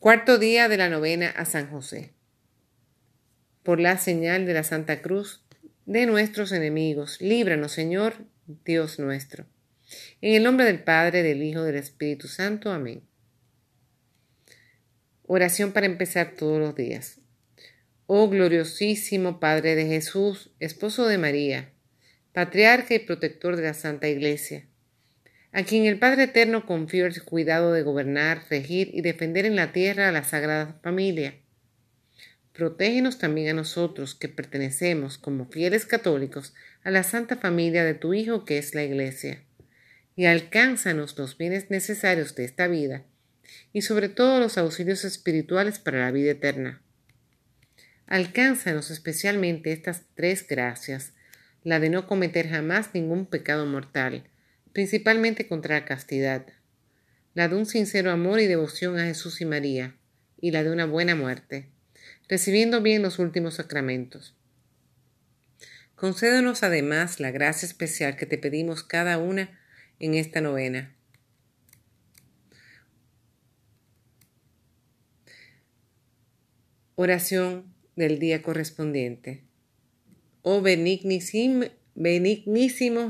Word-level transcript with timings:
Cuarto 0.00 0.38
día 0.38 0.70
de 0.70 0.78
la 0.78 0.88
novena 0.88 1.28
a 1.28 1.44
San 1.44 1.68
José. 1.70 2.14
Por 3.62 3.80
la 3.80 3.98
señal 3.98 4.46
de 4.46 4.54
la 4.54 4.62
Santa 4.62 5.02
Cruz 5.02 5.44
de 5.84 6.06
nuestros 6.06 6.52
enemigos, 6.52 7.20
líbranos, 7.20 7.72
Señor, 7.72 8.14
Dios 8.64 8.98
nuestro. 8.98 9.44
En 10.22 10.34
el 10.34 10.42
nombre 10.42 10.64
del 10.64 10.82
Padre, 10.82 11.22
del 11.22 11.42
Hijo, 11.42 11.64
del 11.64 11.76
Espíritu 11.76 12.28
Santo. 12.28 12.72
Amén. 12.72 13.02
Oración 15.26 15.72
para 15.72 15.84
empezar 15.84 16.32
todos 16.34 16.58
los 16.58 16.74
días. 16.74 17.20
Oh 18.06 18.30
gloriosísimo 18.30 19.38
Padre 19.38 19.74
de 19.74 19.84
Jesús, 19.84 20.50
esposo 20.60 21.08
de 21.08 21.18
María, 21.18 21.74
patriarca 22.32 22.94
y 22.94 23.00
protector 23.00 23.54
de 23.54 23.64
la 23.64 23.74
Santa 23.74 24.08
Iglesia 24.08 24.69
a 25.52 25.64
quien 25.64 25.84
el 25.86 25.98
Padre 25.98 26.24
Eterno 26.24 26.64
confió 26.64 27.06
el 27.06 27.22
cuidado 27.24 27.72
de 27.72 27.82
gobernar, 27.82 28.44
regir 28.50 28.90
y 28.92 29.00
defender 29.00 29.46
en 29.46 29.56
la 29.56 29.72
tierra 29.72 30.08
a 30.08 30.12
la 30.12 30.22
Sagrada 30.22 30.78
Familia. 30.82 31.34
Protégenos 32.52 33.18
también 33.18 33.48
a 33.48 33.54
nosotros, 33.54 34.14
que 34.14 34.28
pertenecemos, 34.28 35.18
como 35.18 35.46
fieles 35.46 35.86
católicos, 35.86 36.54
a 36.84 36.90
la 36.90 37.02
Santa 37.02 37.36
Familia 37.36 37.84
de 37.84 37.94
tu 37.94 38.14
Hijo, 38.14 38.44
que 38.44 38.58
es 38.58 38.74
la 38.74 38.84
Iglesia, 38.84 39.42
y 40.14 40.26
alcánzanos 40.26 41.18
los 41.18 41.36
bienes 41.36 41.70
necesarios 41.70 42.34
de 42.34 42.44
esta 42.44 42.68
vida, 42.68 43.04
y 43.72 43.82
sobre 43.82 44.08
todo 44.08 44.38
los 44.38 44.56
auxilios 44.58 45.04
espirituales 45.04 45.78
para 45.78 46.00
la 46.00 46.10
vida 46.12 46.32
eterna. 46.32 46.80
Alcánzanos 48.06 48.90
especialmente 48.90 49.72
estas 49.72 50.02
tres 50.14 50.46
gracias, 50.46 51.12
la 51.64 51.80
de 51.80 51.90
no 51.90 52.06
cometer 52.06 52.48
jamás 52.48 52.90
ningún 52.94 53.26
pecado 53.26 53.66
mortal, 53.66 54.29
principalmente 54.72 55.48
contra 55.48 55.76
la 55.78 55.84
castidad, 55.84 56.46
la 57.34 57.48
de 57.48 57.56
un 57.56 57.66
sincero 57.66 58.10
amor 58.10 58.40
y 58.40 58.46
devoción 58.46 58.98
a 58.98 59.04
Jesús 59.04 59.40
y 59.40 59.44
María, 59.44 59.96
y 60.40 60.50
la 60.50 60.62
de 60.62 60.70
una 60.70 60.86
buena 60.86 61.14
muerte, 61.14 61.68
recibiendo 62.28 62.80
bien 62.82 63.02
los 63.02 63.18
últimos 63.18 63.54
sacramentos. 63.54 64.34
Concédenos 65.94 66.62
además 66.62 67.20
la 67.20 67.30
gracia 67.30 67.66
especial 67.66 68.16
que 68.16 68.26
te 68.26 68.38
pedimos 68.38 68.82
cada 68.82 69.18
una 69.18 69.60
en 69.98 70.14
esta 70.14 70.40
novena. 70.40 70.96
Oración 76.94 77.74
del 77.96 78.18
día 78.18 78.42
correspondiente. 78.42 79.44
Oh 80.42 80.62
benignísimo, 80.62 81.70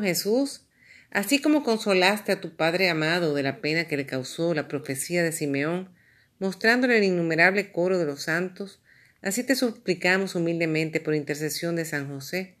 Jesús, 0.00 0.66
Así 1.10 1.40
como 1.40 1.64
consolaste 1.64 2.30
a 2.30 2.40
tu 2.40 2.54
Padre 2.54 2.88
amado 2.88 3.34
de 3.34 3.42
la 3.42 3.60
pena 3.60 3.88
que 3.88 3.96
le 3.96 4.06
causó 4.06 4.54
la 4.54 4.68
profecía 4.68 5.24
de 5.24 5.32
Simeón, 5.32 5.90
mostrándole 6.38 6.98
el 6.98 7.04
innumerable 7.04 7.72
coro 7.72 7.98
de 7.98 8.04
los 8.04 8.22
santos, 8.22 8.80
así 9.20 9.42
te 9.42 9.56
suplicamos 9.56 10.36
humildemente 10.36 11.00
por 11.00 11.16
intercesión 11.16 11.74
de 11.74 11.84
San 11.84 12.08
José, 12.08 12.54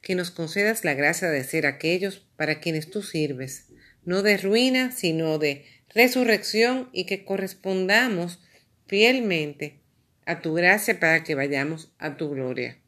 que 0.00 0.14
nos 0.14 0.30
concedas 0.30 0.82
la 0.82 0.94
gracia 0.94 1.28
de 1.28 1.44
ser 1.44 1.66
aquellos 1.66 2.26
para 2.36 2.60
quienes 2.60 2.90
tú 2.90 3.02
sirves, 3.02 3.66
no 4.06 4.22
de 4.22 4.38
ruina, 4.38 4.92
sino 4.92 5.38
de 5.38 5.66
resurrección 5.94 6.88
y 6.94 7.04
que 7.04 7.26
correspondamos 7.26 8.40
fielmente 8.86 9.80
a 10.24 10.40
tu 10.40 10.54
gracia 10.54 10.98
para 10.98 11.22
que 11.22 11.34
vayamos 11.34 11.92
a 11.98 12.16
tu 12.16 12.30
gloria. 12.30 12.78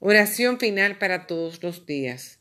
Oración 0.00 0.58
final 0.58 0.98
para 0.98 1.28
todos 1.28 1.62
los 1.62 1.86
días 1.86 2.39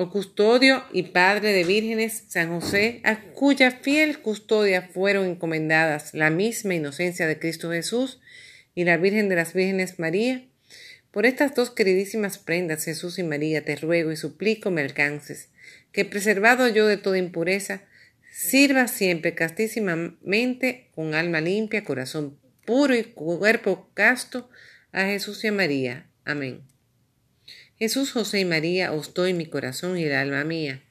oh 0.00 0.10
custodio 0.10 0.84
y 0.92 1.02
padre 1.02 1.52
de 1.52 1.64
vírgenes, 1.64 2.22
San 2.28 2.50
José, 2.50 3.00
a 3.02 3.20
cuya 3.32 3.72
fiel 3.72 4.20
custodia 4.20 4.82
fueron 4.82 5.26
encomendadas 5.26 6.14
la 6.14 6.30
misma 6.30 6.76
inocencia 6.76 7.26
de 7.26 7.40
Cristo 7.40 7.72
Jesús 7.72 8.20
y 8.76 8.84
la 8.84 8.96
Virgen 8.96 9.28
de 9.28 9.34
las 9.34 9.54
Vírgenes 9.54 9.98
María, 9.98 10.44
por 11.10 11.26
estas 11.26 11.56
dos 11.56 11.72
queridísimas 11.72 12.38
prendas, 12.38 12.84
Jesús 12.84 13.18
y 13.18 13.24
María, 13.24 13.64
te 13.64 13.74
ruego 13.74 14.12
y 14.12 14.16
suplico 14.16 14.70
me 14.70 14.82
alcances, 14.82 15.48
que 15.90 16.04
preservado 16.04 16.68
yo 16.68 16.86
de 16.86 16.96
toda 16.96 17.18
impureza, 17.18 17.82
sirva 18.30 18.86
siempre 18.86 19.34
castísimamente, 19.34 20.90
con 20.94 21.14
alma 21.14 21.40
limpia, 21.40 21.82
corazón 21.82 22.38
puro 22.64 22.94
y 22.94 23.02
cuerpo 23.02 23.90
casto, 23.94 24.48
a 24.92 25.06
Jesús 25.06 25.42
y 25.42 25.48
a 25.48 25.52
María. 25.52 26.06
Amén. 26.24 26.62
Jesús, 27.78 28.10
José 28.10 28.40
y 28.40 28.44
María, 28.44 28.92
os 28.92 29.14
doy 29.14 29.34
mi 29.34 29.46
corazón 29.46 29.96
y 29.96 30.02
el 30.02 30.12
alma 30.12 30.42
mía. 30.42 30.82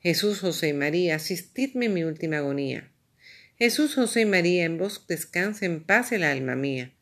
Jesús, 0.00 0.38
José 0.38 0.68
y 0.68 0.72
María, 0.72 1.16
asistidme 1.16 1.86
en 1.86 1.94
mi 1.94 2.04
última 2.04 2.38
agonía. 2.38 2.88
Jesús, 3.58 3.96
José 3.96 4.20
y 4.20 4.26
María, 4.26 4.64
en 4.64 4.78
vos 4.78 5.04
descanse 5.08 5.66
en 5.66 5.82
paz 5.82 6.12
el 6.12 6.22
alma 6.22 6.54
mía. 6.54 6.92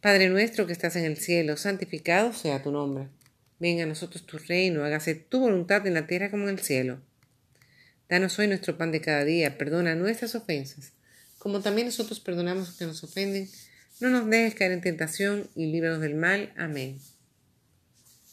Padre 0.00 0.30
nuestro 0.30 0.66
que 0.66 0.72
estás 0.72 0.96
en 0.96 1.04
el 1.04 1.16
cielo, 1.16 1.56
santificado 1.56 2.32
sea 2.32 2.60
tu 2.60 2.72
nombre. 2.72 3.06
Venga 3.60 3.84
a 3.84 3.86
nosotros 3.86 4.26
tu 4.26 4.38
reino, 4.38 4.84
hágase 4.84 5.14
tu 5.14 5.38
voluntad 5.38 5.86
en 5.86 5.94
la 5.94 6.08
tierra 6.08 6.28
como 6.28 6.44
en 6.44 6.50
el 6.50 6.58
cielo. 6.58 7.00
Danos 8.08 8.36
hoy 8.40 8.48
nuestro 8.48 8.76
pan 8.76 8.90
de 8.90 9.00
cada 9.00 9.24
día, 9.24 9.58
perdona 9.58 9.94
nuestras 9.94 10.34
ofensas, 10.34 10.92
como 11.38 11.60
también 11.60 11.86
nosotros 11.86 12.18
perdonamos 12.18 12.64
a 12.64 12.70
los 12.70 12.78
que 12.78 12.84
nos 12.86 13.04
ofenden. 13.04 13.48
No 14.00 14.10
nos 14.10 14.28
dejes 14.28 14.56
caer 14.56 14.72
en 14.72 14.80
tentación 14.80 15.48
y 15.54 15.66
líbranos 15.66 16.00
del 16.00 16.16
mal. 16.16 16.52
Amén. 16.56 16.98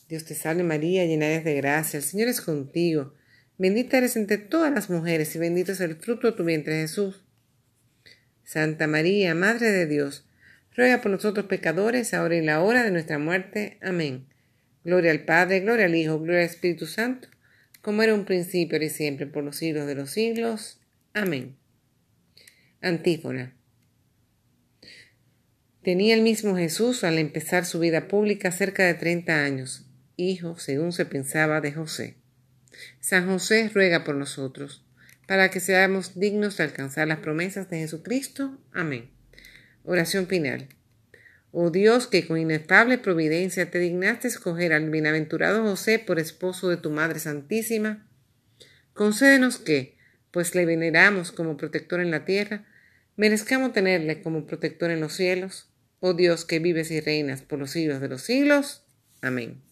Dios 0.08 0.24
te 0.26 0.36
salve 0.36 0.64
María, 0.64 1.06
llena 1.06 1.26
eres 1.26 1.44
de 1.44 1.56
gracia, 1.56 1.98
el 1.98 2.04
Señor 2.04 2.28
es 2.28 2.40
contigo. 2.40 3.14
Bendita 3.58 3.98
eres 3.98 4.16
entre 4.16 4.38
todas 4.38 4.72
las 4.72 4.90
mujeres 4.90 5.36
y 5.36 5.40
bendito 5.40 5.72
es 5.72 5.80
el 5.80 5.96
fruto 5.96 6.28
de 6.28 6.38
tu 6.38 6.44
vientre 6.44 6.82
Jesús. 6.82 7.24
Santa 8.44 8.86
María, 8.86 9.34
Madre 9.34 9.72
de 9.72 9.88
Dios, 9.88 10.28
ruega 10.76 11.02
por 11.02 11.12
nosotros 11.12 11.48
pecadores, 11.48 12.14
ahora 12.14 12.36
y 12.36 12.40
en 12.40 12.46
la 12.46 12.62
hora 12.62 12.84
de 12.84 12.92
nuestra 12.92 13.18
muerte. 13.18 13.80
Amén. 13.82 14.28
Gloria 14.84 15.10
al 15.10 15.26
Padre, 15.26 15.62
gloria 15.62 15.86
al 15.86 15.96
Hijo, 15.96 16.20
gloria 16.20 16.42
al 16.42 16.50
Espíritu 16.50 16.86
Santo, 16.86 17.28
como 17.82 18.04
era 18.04 18.14
un 18.14 18.26
principio, 18.26 18.80
y 18.80 18.90
siempre, 18.90 19.26
por 19.26 19.44
los 19.44 19.56
siglos 19.56 19.88
de 19.88 19.96
los 19.96 20.12
siglos. 20.12 20.80
Amén. 21.14 21.56
Antífona. 22.82 23.56
Tenía 25.82 26.14
el 26.14 26.22
mismo 26.22 26.56
Jesús 26.56 27.04
al 27.04 27.18
empezar 27.18 27.66
su 27.66 27.80
vida 27.80 28.08
pública 28.08 28.52
cerca 28.52 28.86
de 28.86 28.94
treinta 28.94 29.44
años 29.44 29.85
hijo, 30.18 30.58
según 30.58 30.92
se 30.92 31.06
pensaba, 31.06 31.62
de 31.62 31.72
José. 31.72 32.16
San 33.00 33.28
José 33.28 33.70
ruega 33.74 34.04
por 34.04 34.16
nosotros, 34.16 34.84
para 35.28 35.50
que 35.50 35.60
seamos 35.60 36.20
dignos 36.20 36.58
de 36.58 36.64
alcanzar 36.64 37.08
las 37.08 37.20
promesas 37.20 37.70
de 37.70 37.80
Jesucristo. 37.80 38.58
Amén. 38.72 39.10
Oración 39.84 40.28
final. 40.28 40.68
Oh 41.52 41.70
Dios, 41.70 42.08
que 42.08 42.28
con 42.28 42.38
inefable 42.38 42.98
providencia 42.98 43.72
te 43.72 43.80
dignaste 43.80 44.28
escoger 44.28 44.74
al 44.74 44.90
bienaventurado 44.90 45.64
José 45.64 46.00
por 46.00 46.20
esposo 46.20 46.70
de 46.70 46.78
tu 46.78 46.90
Madre 46.90 47.20
Santísima, 47.20 48.06
concédenos 48.94 49.58
que, 49.58 49.98
pues 50.32 50.54
le 50.54 50.66
veneramos 50.66 51.32
como 51.32 51.56
protector 51.56 52.02
en 52.02 52.12
la 52.12 52.26
tierra, 52.26 52.66
merezcamos 53.16 53.72
tenerle 53.72 54.22
como 54.22 54.46
protector 54.46 54.92
en 54.92 55.00
los 55.00 55.14
cielos. 55.14 55.70
Oh 56.02 56.14
Dios, 56.14 56.44
que 56.44 56.60
vives 56.60 56.92
y 56.92 57.00
reinas 57.00 57.42
por 57.42 57.60
los 57.60 57.72
siglos 57.72 58.02
de 58.02 58.10
los 58.10 58.22
siglos. 58.22 58.84
Amén. 59.22 59.65